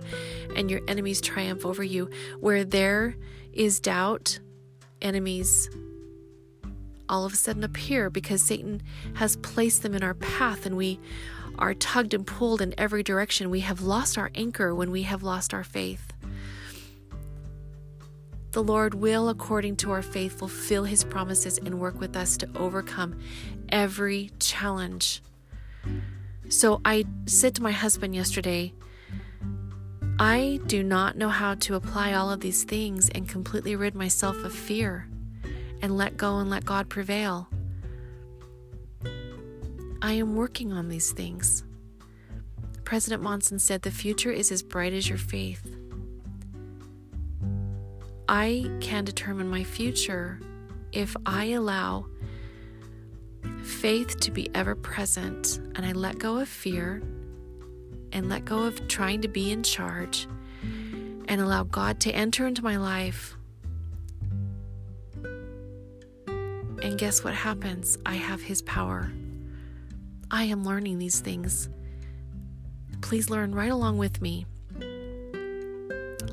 and 0.56 0.72
your 0.72 0.80
enemies 0.88 1.20
triumph 1.20 1.66
over 1.66 1.84
you. 1.84 2.10
Where 2.40 2.64
there 2.64 3.18
is 3.52 3.82
doubt, 3.82 4.40
enemies 5.02 5.70
all 7.10 7.26
of 7.26 7.34
a 7.34 7.36
sudden 7.36 7.66
appear 7.66 8.10
because 8.10 8.42
Satan 8.42 8.82
has 9.16 9.36
placed 9.36 9.84
them 9.84 9.94
in 9.94 10.04
our 10.04 10.14
path 10.14 10.66
and 10.66 10.78
we 10.78 11.02
are 11.60 11.74
tugged 11.74 12.14
and 12.14 12.26
pulled 12.26 12.62
in 12.62 12.74
every 12.78 13.04
direction. 13.04 13.50
We 13.50 13.60
have 13.60 13.82
lost 13.82 14.18
our 14.18 14.32
anchor 14.36 14.74
when 14.74 14.90
we 14.90 15.02
have 15.02 15.22
lost 15.22 15.54
our 15.54 15.66
faith. 15.66 16.07
The 18.58 18.64
Lord 18.64 18.96
will, 18.96 19.30
according 19.30 19.76
to 19.76 19.92
our 19.92 20.02
faith, 20.02 20.40
fulfill 20.40 20.84
his 20.84 21.04
promises 21.04 21.60
and 21.60 21.80
work 21.80 22.00
with 22.00 22.18
us 22.18 22.38
to 22.38 22.50
overcome 22.56 23.20
every 23.70 24.32
challenge. 24.40 25.22
So 26.50 26.82
I 26.84 27.06
said 27.28 27.54
to 27.54 27.62
my 27.62 27.72
husband 27.72 28.16
yesterday, 28.16 28.74
I 30.18 30.60
do 30.66 30.82
not 30.82 31.16
know 31.16 31.30
how 31.30 31.54
to 31.54 31.76
apply 31.76 32.14
all 32.14 32.32
of 32.32 32.40
these 32.40 32.64
things 32.64 33.10
and 33.10 33.30
completely 33.30 33.76
rid 33.76 33.94
myself 33.94 34.38
of 34.38 34.54
fear 34.54 35.08
and 35.84 35.96
let 35.96 36.18
go 36.18 36.40
and 36.40 36.50
let 36.50 36.66
God 36.66 36.90
prevail. 36.90 37.50
I 40.02 40.14
am 40.14 40.36
working 40.36 40.74
on 40.74 40.90
these 40.90 41.12
things. 41.12 41.64
President 42.86 43.22
Monson 43.22 43.60
said, 43.60 43.84
The 43.84 43.92
future 43.92 44.32
is 44.32 44.52
as 44.52 44.64
bright 44.64 44.94
as 44.94 45.08
your 45.08 45.20
faith. 45.20 45.77
I 48.30 48.70
can 48.82 49.06
determine 49.06 49.50
my 49.50 49.64
future 49.64 50.40
if 50.92 51.16
I 51.26 51.46
allow 51.46 52.08
faith 53.64 54.20
to 54.22 54.32
be 54.32 54.50
ever 54.54 54.76
present 54.76 55.60
and 55.76 55.86
I 55.86 55.94
let 55.94 56.20
go 56.20 56.40
of 56.40 56.50
fear 56.50 57.02
and 58.12 58.30
let 58.30 58.46
go 58.46 58.64
of 58.64 58.88
trying 58.88 59.22
to 59.22 59.28
be 59.28 59.52
in 59.52 59.64
charge 59.64 60.28
and 61.28 61.42
allow 61.42 61.64
God 61.64 62.00
to 62.02 62.12
enter 62.12 62.48
into 62.48 62.64
my 62.64 62.78
life. 62.78 63.36
And 66.28 66.98
guess 66.98 67.24
what 67.24 67.34
happens? 67.34 67.98
I 68.06 68.16
have 68.16 68.42
His 68.42 68.62
power. 68.62 69.12
I 70.32 70.44
am 70.44 70.64
learning 70.64 71.00
these 71.00 71.20
things. 71.20 71.70
Please 73.02 73.30
learn 73.30 73.54
right 73.56 73.72
along 73.72 73.98
with 73.98 74.22
me. 74.22 74.46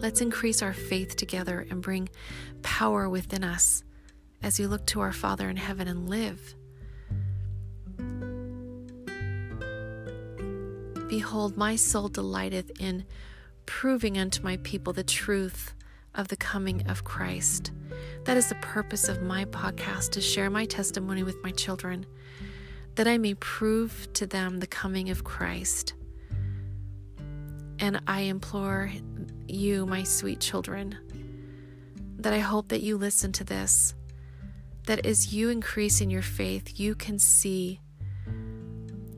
Let's 0.05 0.21
increase 0.21 0.61
our 0.61 0.75
faith 0.75 1.17
together 1.17 1.67
and 1.71 1.81
bring 1.81 2.11
power 2.61 3.09
within 3.09 3.43
us 3.43 3.83
as 4.43 4.59
we 4.59 4.67
look 4.67 4.85
to 4.89 5.01
our 5.01 5.15
Father 5.15 5.49
in 5.49 5.57
heaven 5.57 5.89
and 5.89 6.11
live. 6.11 6.55
Behold, 11.09 11.57
my 11.57 11.77
soul 11.77 12.09
delighteth 12.09 12.71
in 12.79 13.07
proving 13.65 14.19
unto 14.19 14.43
my 14.43 14.59
people 14.59 14.93
the 14.93 15.03
truth 15.03 15.73
of 16.15 16.29
the 16.29 16.37
coming 16.37 16.87
of 16.87 17.05
Christ. 17.05 17.73
That 18.25 18.37
is 18.37 18.51
the 18.51 18.57
purpose 18.57 19.09
of 19.09 19.23
my 19.23 19.47
podcast 19.47 20.11
to 20.11 20.21
share 20.21 20.51
my 20.51 20.67
testimony 20.67 21.23
with 21.23 21.43
my 21.43 21.51
children, 21.51 22.05
that 22.97 23.09
I 23.09 23.17
may 23.17 23.33
prove 23.33 24.13
to 24.13 24.27
them 24.27 24.61
the 24.61 24.67
coming 24.67 25.09
of 25.09 25.25
Christ. 25.25 25.95
And 27.79 28.03
I 28.07 28.21
implore 28.21 28.93
you, 29.55 29.87
my 29.87 30.03
sweet 30.03 30.41
children, 30.41 30.97
that 32.19 32.33
I 32.33 32.39
hope 32.39 32.69
that 32.69 32.83
you 32.83 32.97
listen 32.97 33.33
to 33.33 33.45
this, 33.45 33.95
that 34.87 35.05
as 35.07 35.33
you 35.33 35.51
increase 35.51 36.01
in 36.01 36.11
your 36.11 36.23
faith, 36.23 36.79
you 36.79 36.95
can 36.95 37.19
see 37.19 37.81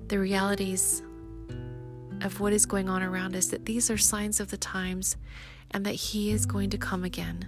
the 0.08 0.18
realities 0.18 1.02
of 2.22 2.40
what 2.40 2.52
is 2.52 2.66
going 2.66 2.88
on 2.88 3.02
around 3.02 3.34
us, 3.36 3.46
that 3.46 3.66
these 3.66 3.90
are 3.90 3.98
signs 3.98 4.40
of 4.40 4.50
the 4.50 4.56
times 4.56 5.16
and 5.72 5.84
that 5.84 5.94
He 5.94 6.30
is 6.30 6.46
going 6.46 6.70
to 6.70 6.78
come 6.78 7.04
again. 7.04 7.46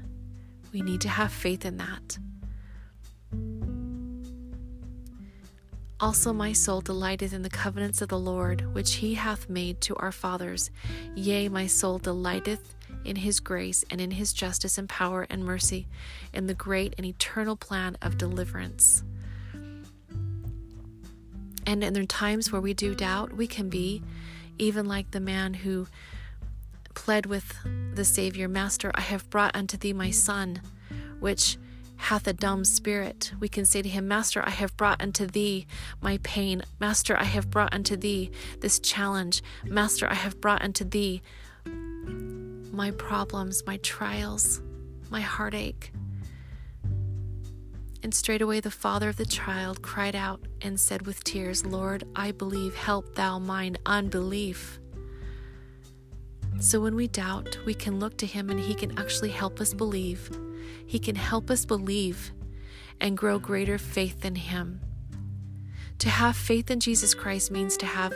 We 0.73 0.83
need 0.83 1.01
to 1.03 1.09
have 1.09 1.33
faith 1.33 1.65
in 1.65 1.77
that. 1.79 2.19
Also, 6.01 6.33
my 6.33 6.53
soul 6.53 6.81
delighteth 6.81 7.33
in 7.33 7.43
the 7.43 7.51
covenants 7.51 8.01
of 8.03 8.09
the 8.09 8.19
Lord, 8.19 8.73
which 8.73 8.95
he 8.95 9.15
hath 9.15 9.49
made 9.49 9.81
to 9.81 9.97
our 9.97 10.13
fathers. 10.13 10.71
Yea, 11.17 11.49
my 11.49 11.67
soul 11.67 11.99
delighteth 11.99 12.77
in 13.09 13.17
his 13.17 13.41
grace 13.41 13.85
and 13.91 14.01
in 14.01 14.13
his 14.13 14.33
justice 14.33 14.79
and 14.79 14.89
power 14.89 15.27
and 15.29 15.45
mercy, 15.45 15.89
in 16.33 16.47
the 16.47 16.55
great 16.55 16.95
and 16.97 17.07
eternal 17.07 17.57
plan 17.57 17.97
of 18.03 18.19
deliverance. 18.19 19.03
And 21.67 21.83
in 21.83 21.93
the 21.93 22.07
times 22.07 22.53
where 22.53 22.61
we 22.61 22.75
do 22.75 22.95
doubt, 22.95 23.33
we 23.33 23.47
can 23.47 23.69
be 23.69 24.03
even 24.59 24.87
like 24.87 25.11
the 25.11 25.21
man 25.21 25.55
who 25.55 25.87
pled 26.95 27.27
with 27.27 27.55
the 27.95 28.05
Savior, 28.05 28.49
Master, 28.49 28.91
I 28.95 29.03
have 29.03 29.29
brought 29.31 29.55
unto 29.55 29.77
thee 29.77 29.93
my 29.93 30.11
son, 30.11 30.61
which 31.21 31.59
hath 31.97 32.27
a 32.27 32.33
dumb 32.33 32.65
spirit. 32.65 33.33
We 33.39 33.49
can 33.49 33.65
say 33.65 33.83
to 33.83 33.89
him, 33.89 34.09
Master, 34.09 34.43
I 34.45 34.51
have 34.51 34.77
brought 34.77 35.03
unto 35.03 35.27
thee 35.27 35.67
my 36.01 36.19
pain. 36.23 36.63
Master, 36.81 37.17
I 37.17 37.25
have 37.25 37.51
brought 37.51 37.75
unto 37.75 37.97
thee 37.97 38.31
this 38.61 38.79
challenge. 38.79 39.43
Master, 39.65 40.09
I 40.09 40.15
have 40.15 40.41
brought 40.41 40.63
unto 40.63 40.85
thee 40.85 41.23
my 42.79 42.93
problems, 42.93 43.67
my 43.67 43.77
trials, 43.79 44.63
my 45.11 45.21
heartache. 45.21 45.91
And 48.05 48.15
straightway 48.15 48.61
the 48.61 48.71
father 48.71 49.09
of 49.09 49.17
the 49.17 49.27
child 49.27 49.83
cried 49.83 50.15
out 50.15 50.47
and 50.63 50.79
said 50.79 51.05
with 51.05 51.25
tears, 51.25 51.67
Lord, 51.67 52.05
I 52.15 52.31
believe, 52.31 52.77
help 52.77 53.17
thou 53.17 53.41
mine 53.41 53.79
unbelief. 53.85 54.79
So 56.61 56.81
when 56.81 56.95
we 56.95 57.09
doubt, 57.09 57.59
we 57.67 57.75
can 57.75 57.99
look 57.99 58.17
to 58.19 58.27
him 58.27 58.49
and 58.49 58.61
he 58.61 58.75
can 58.75 58.97
actually 58.97 59.31
help 59.31 59.61
us 59.61 59.75
believe. 59.75 60.31
He 60.87 61.01
can 61.01 61.17
help 61.17 61.51
us 61.51 61.65
believe 61.65 62.31
and 63.01 63.19
grow 63.19 63.41
greater 63.41 63.79
faith 63.79 64.25
in 64.25 64.37
him. 64.37 64.81
To 65.99 66.09
have 66.09 66.37
faith 66.37 66.71
in 66.71 66.79
Jesus 66.79 67.13
Christ 67.13 67.51
means 67.51 67.77
to 67.79 67.87
have 67.87 68.15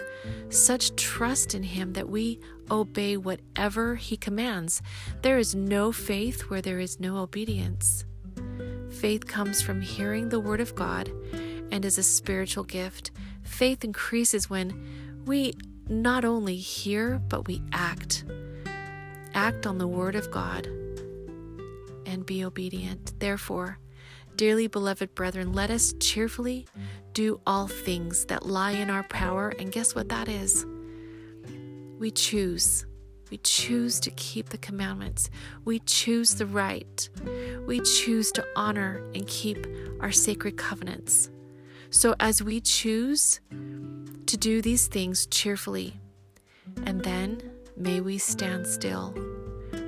such 0.51 0.95
trust 0.95 1.55
in 1.55 1.65
Him 1.65 1.95
that 1.95 2.09
we 2.09 2.39
obey 2.71 3.17
whatever 3.17 3.97
He 3.97 4.17
commands. 4.17 4.83
There 5.23 5.39
is 5.39 5.55
no 5.55 5.91
faith 5.91 6.43
where 6.43 6.63
there 6.63 6.79
is 6.79 7.01
no 7.01 7.19
obedience. 7.19 8.05
Faith 8.91 9.27
comes 9.27 9.61
from 9.61 9.81
hearing 9.81 10.29
the 10.29 10.39
Word 10.39 10.61
of 10.61 10.77
God 10.77 11.11
and 11.73 11.85
is 11.85 11.99
a 11.99 12.03
spiritual 12.03 12.65
gift. 12.65 13.11
Faith 13.43 13.83
increases 13.83 14.49
when 14.49 15.23
we 15.27 15.55
not 15.89 16.25
only 16.25 16.57
hear, 16.57 17.21
but 17.29 17.49
we 17.49 17.63
act. 17.73 18.25
Act 19.35 19.67
on 19.67 19.79
the 19.79 19.89
Word 19.89 20.15
of 20.15 20.31
God 20.31 20.67
and 22.07 22.25
be 22.25 22.45
obedient. 22.45 23.19
Therefore, 23.19 23.79
dearly 24.37 24.67
beloved 24.67 25.15
brethren, 25.15 25.53
let 25.53 25.71
us 25.71 25.95
cheerfully 26.01 26.67
do 27.13 27.41
all 27.47 27.67
things 27.69 28.25
that 28.27 28.47
lie 28.47 28.73
in 28.73 28.91
our 28.91 29.03
power. 29.05 29.53
And 29.59 29.73
guess 29.73 29.95
what 29.95 30.09
that 30.09 30.29
is? 30.29 30.67
We 31.99 32.11
choose. 32.11 32.87
We 33.31 33.39
choose 33.39 33.99
to 34.01 34.11
keep 34.11 34.51
the 34.51 34.59
commandments. 34.59 35.31
We 35.65 35.79
choose 35.81 36.35
the 36.35 36.47
right. 36.47 37.09
We 37.67 37.81
choose 37.81 38.31
to 38.33 38.47
honor 38.57 39.03
and 39.15 39.27
keep 39.27 39.67
our 40.01 40.13
sacred 40.13 40.57
covenants. 40.57 41.31
So, 41.91 42.15
as 42.21 42.43
we 42.43 42.61
choose 42.61 43.41
to 44.27 44.37
do 44.37 44.61
these 44.61 44.87
things 44.87 45.27
cheerfully, 45.27 45.99
and 46.85 47.03
then 47.03 47.43
may 47.77 48.01
we 48.01 48.19
stand 48.19 48.67
still 48.67 49.15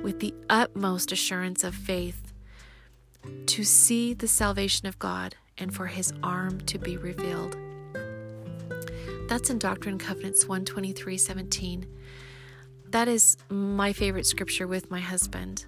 with 0.03 0.19
the 0.19 0.33
utmost 0.49 1.11
assurance 1.11 1.63
of 1.63 1.75
faith 1.75 2.24
to 3.47 3.63
see 3.63 4.13
the 4.13 4.27
salvation 4.27 4.87
of 4.87 4.99
God 4.99 5.35
and 5.57 5.73
for 5.73 5.87
his 5.87 6.13
arm 6.23 6.59
to 6.61 6.77
be 6.77 6.97
revealed. 6.97 7.57
That's 9.27 9.49
in 9.49 9.59
Doctrine 9.59 9.93
and 9.93 10.01
Covenants 10.01 10.47
123 10.47 11.17
17. 11.17 11.87
That 12.89 13.07
is 13.07 13.37
my 13.49 13.93
favorite 13.93 14.25
scripture 14.25 14.67
with 14.67 14.91
my 14.91 14.99
husband. 14.99 15.65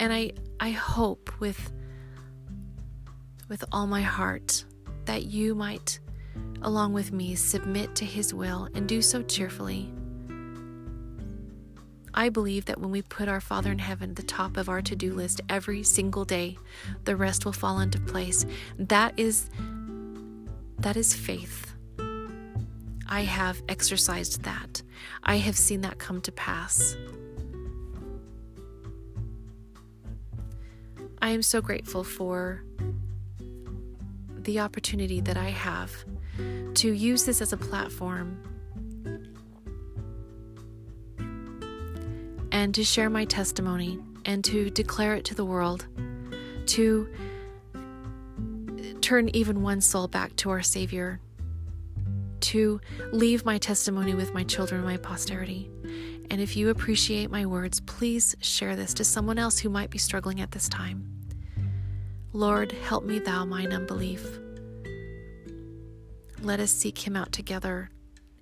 And 0.00 0.12
I, 0.12 0.32
I 0.58 0.70
hope 0.70 1.30
with, 1.38 1.72
with 3.48 3.64
all 3.70 3.86
my 3.86 4.02
heart 4.02 4.64
that 5.04 5.26
you 5.26 5.54
might, 5.54 6.00
along 6.62 6.92
with 6.92 7.12
me, 7.12 7.36
submit 7.36 7.94
to 7.96 8.04
His 8.04 8.34
will 8.34 8.68
and 8.74 8.88
do 8.88 9.00
so 9.00 9.22
cheerfully 9.22 9.92
I 12.14 12.28
believe 12.28 12.66
that 12.66 12.78
when 12.78 12.90
we 12.90 13.02
put 13.02 13.28
our 13.28 13.40
Father 13.40 13.72
in 13.72 13.78
heaven 13.78 14.10
at 14.10 14.16
the 14.16 14.22
top 14.22 14.56
of 14.56 14.68
our 14.68 14.82
to 14.82 14.94
do 14.94 15.14
list 15.14 15.40
every 15.48 15.82
single 15.82 16.24
day, 16.24 16.58
the 17.04 17.16
rest 17.16 17.44
will 17.44 17.52
fall 17.52 17.80
into 17.80 17.98
place. 18.00 18.44
That 18.78 19.14
is 19.16 19.48
that 20.78 20.96
is 20.96 21.14
faith. 21.14 21.74
I 23.08 23.22
have 23.22 23.62
exercised 23.68 24.42
that. 24.42 24.82
I 25.22 25.36
have 25.36 25.56
seen 25.56 25.82
that 25.82 25.98
come 25.98 26.20
to 26.22 26.32
pass. 26.32 26.96
I 31.20 31.30
am 31.30 31.42
so 31.42 31.60
grateful 31.60 32.04
for 32.04 32.64
the 34.40 34.58
opportunity 34.58 35.20
that 35.20 35.36
I 35.36 35.50
have 35.50 35.92
to 36.74 36.92
use 36.92 37.24
this 37.24 37.40
as 37.40 37.52
a 37.52 37.56
platform 37.56 38.42
and 42.62 42.76
to 42.76 42.84
share 42.84 43.10
my 43.10 43.24
testimony 43.24 43.98
and 44.24 44.44
to 44.44 44.70
declare 44.70 45.16
it 45.16 45.24
to 45.24 45.34
the 45.34 45.44
world, 45.44 45.84
to 46.64 47.08
turn 49.00 49.28
even 49.30 49.62
one 49.62 49.80
soul 49.80 50.06
back 50.06 50.36
to 50.36 50.48
our 50.48 50.62
Savior, 50.62 51.18
to 52.38 52.80
leave 53.10 53.44
my 53.44 53.58
testimony 53.58 54.14
with 54.14 54.32
my 54.32 54.44
children 54.44 54.84
my 54.84 54.96
posterity. 54.96 55.68
And 56.30 56.40
if 56.40 56.56
you 56.56 56.68
appreciate 56.68 57.32
my 57.32 57.46
words, 57.46 57.80
please 57.80 58.36
share 58.40 58.76
this 58.76 58.94
to 58.94 59.04
someone 59.04 59.40
else 59.40 59.58
who 59.58 59.68
might 59.68 59.90
be 59.90 59.98
struggling 59.98 60.40
at 60.40 60.52
this 60.52 60.68
time. 60.68 61.04
Lord, 62.32 62.70
help 62.70 63.04
me, 63.04 63.18
thou 63.18 63.44
mine 63.44 63.72
unbelief. 63.72 64.24
Let 66.40 66.60
us 66.60 66.70
seek 66.70 67.04
him 67.04 67.16
out 67.16 67.32
together 67.32 67.90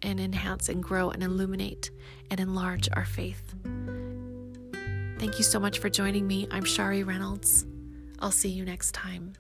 and 0.02 0.20
enhance 0.20 0.68
and 0.68 0.82
grow 0.82 1.08
and 1.08 1.22
illuminate 1.22 1.90
and 2.30 2.38
enlarge 2.38 2.86
our 2.92 3.06
faith. 3.06 3.54
Thank 5.20 5.36
you 5.36 5.44
so 5.44 5.60
much 5.60 5.80
for 5.80 5.90
joining 5.90 6.26
me. 6.26 6.48
I'm 6.50 6.64
Shari 6.64 7.02
Reynolds. 7.02 7.66
I'll 8.20 8.30
see 8.30 8.48
you 8.48 8.64
next 8.64 8.92
time. 8.94 9.34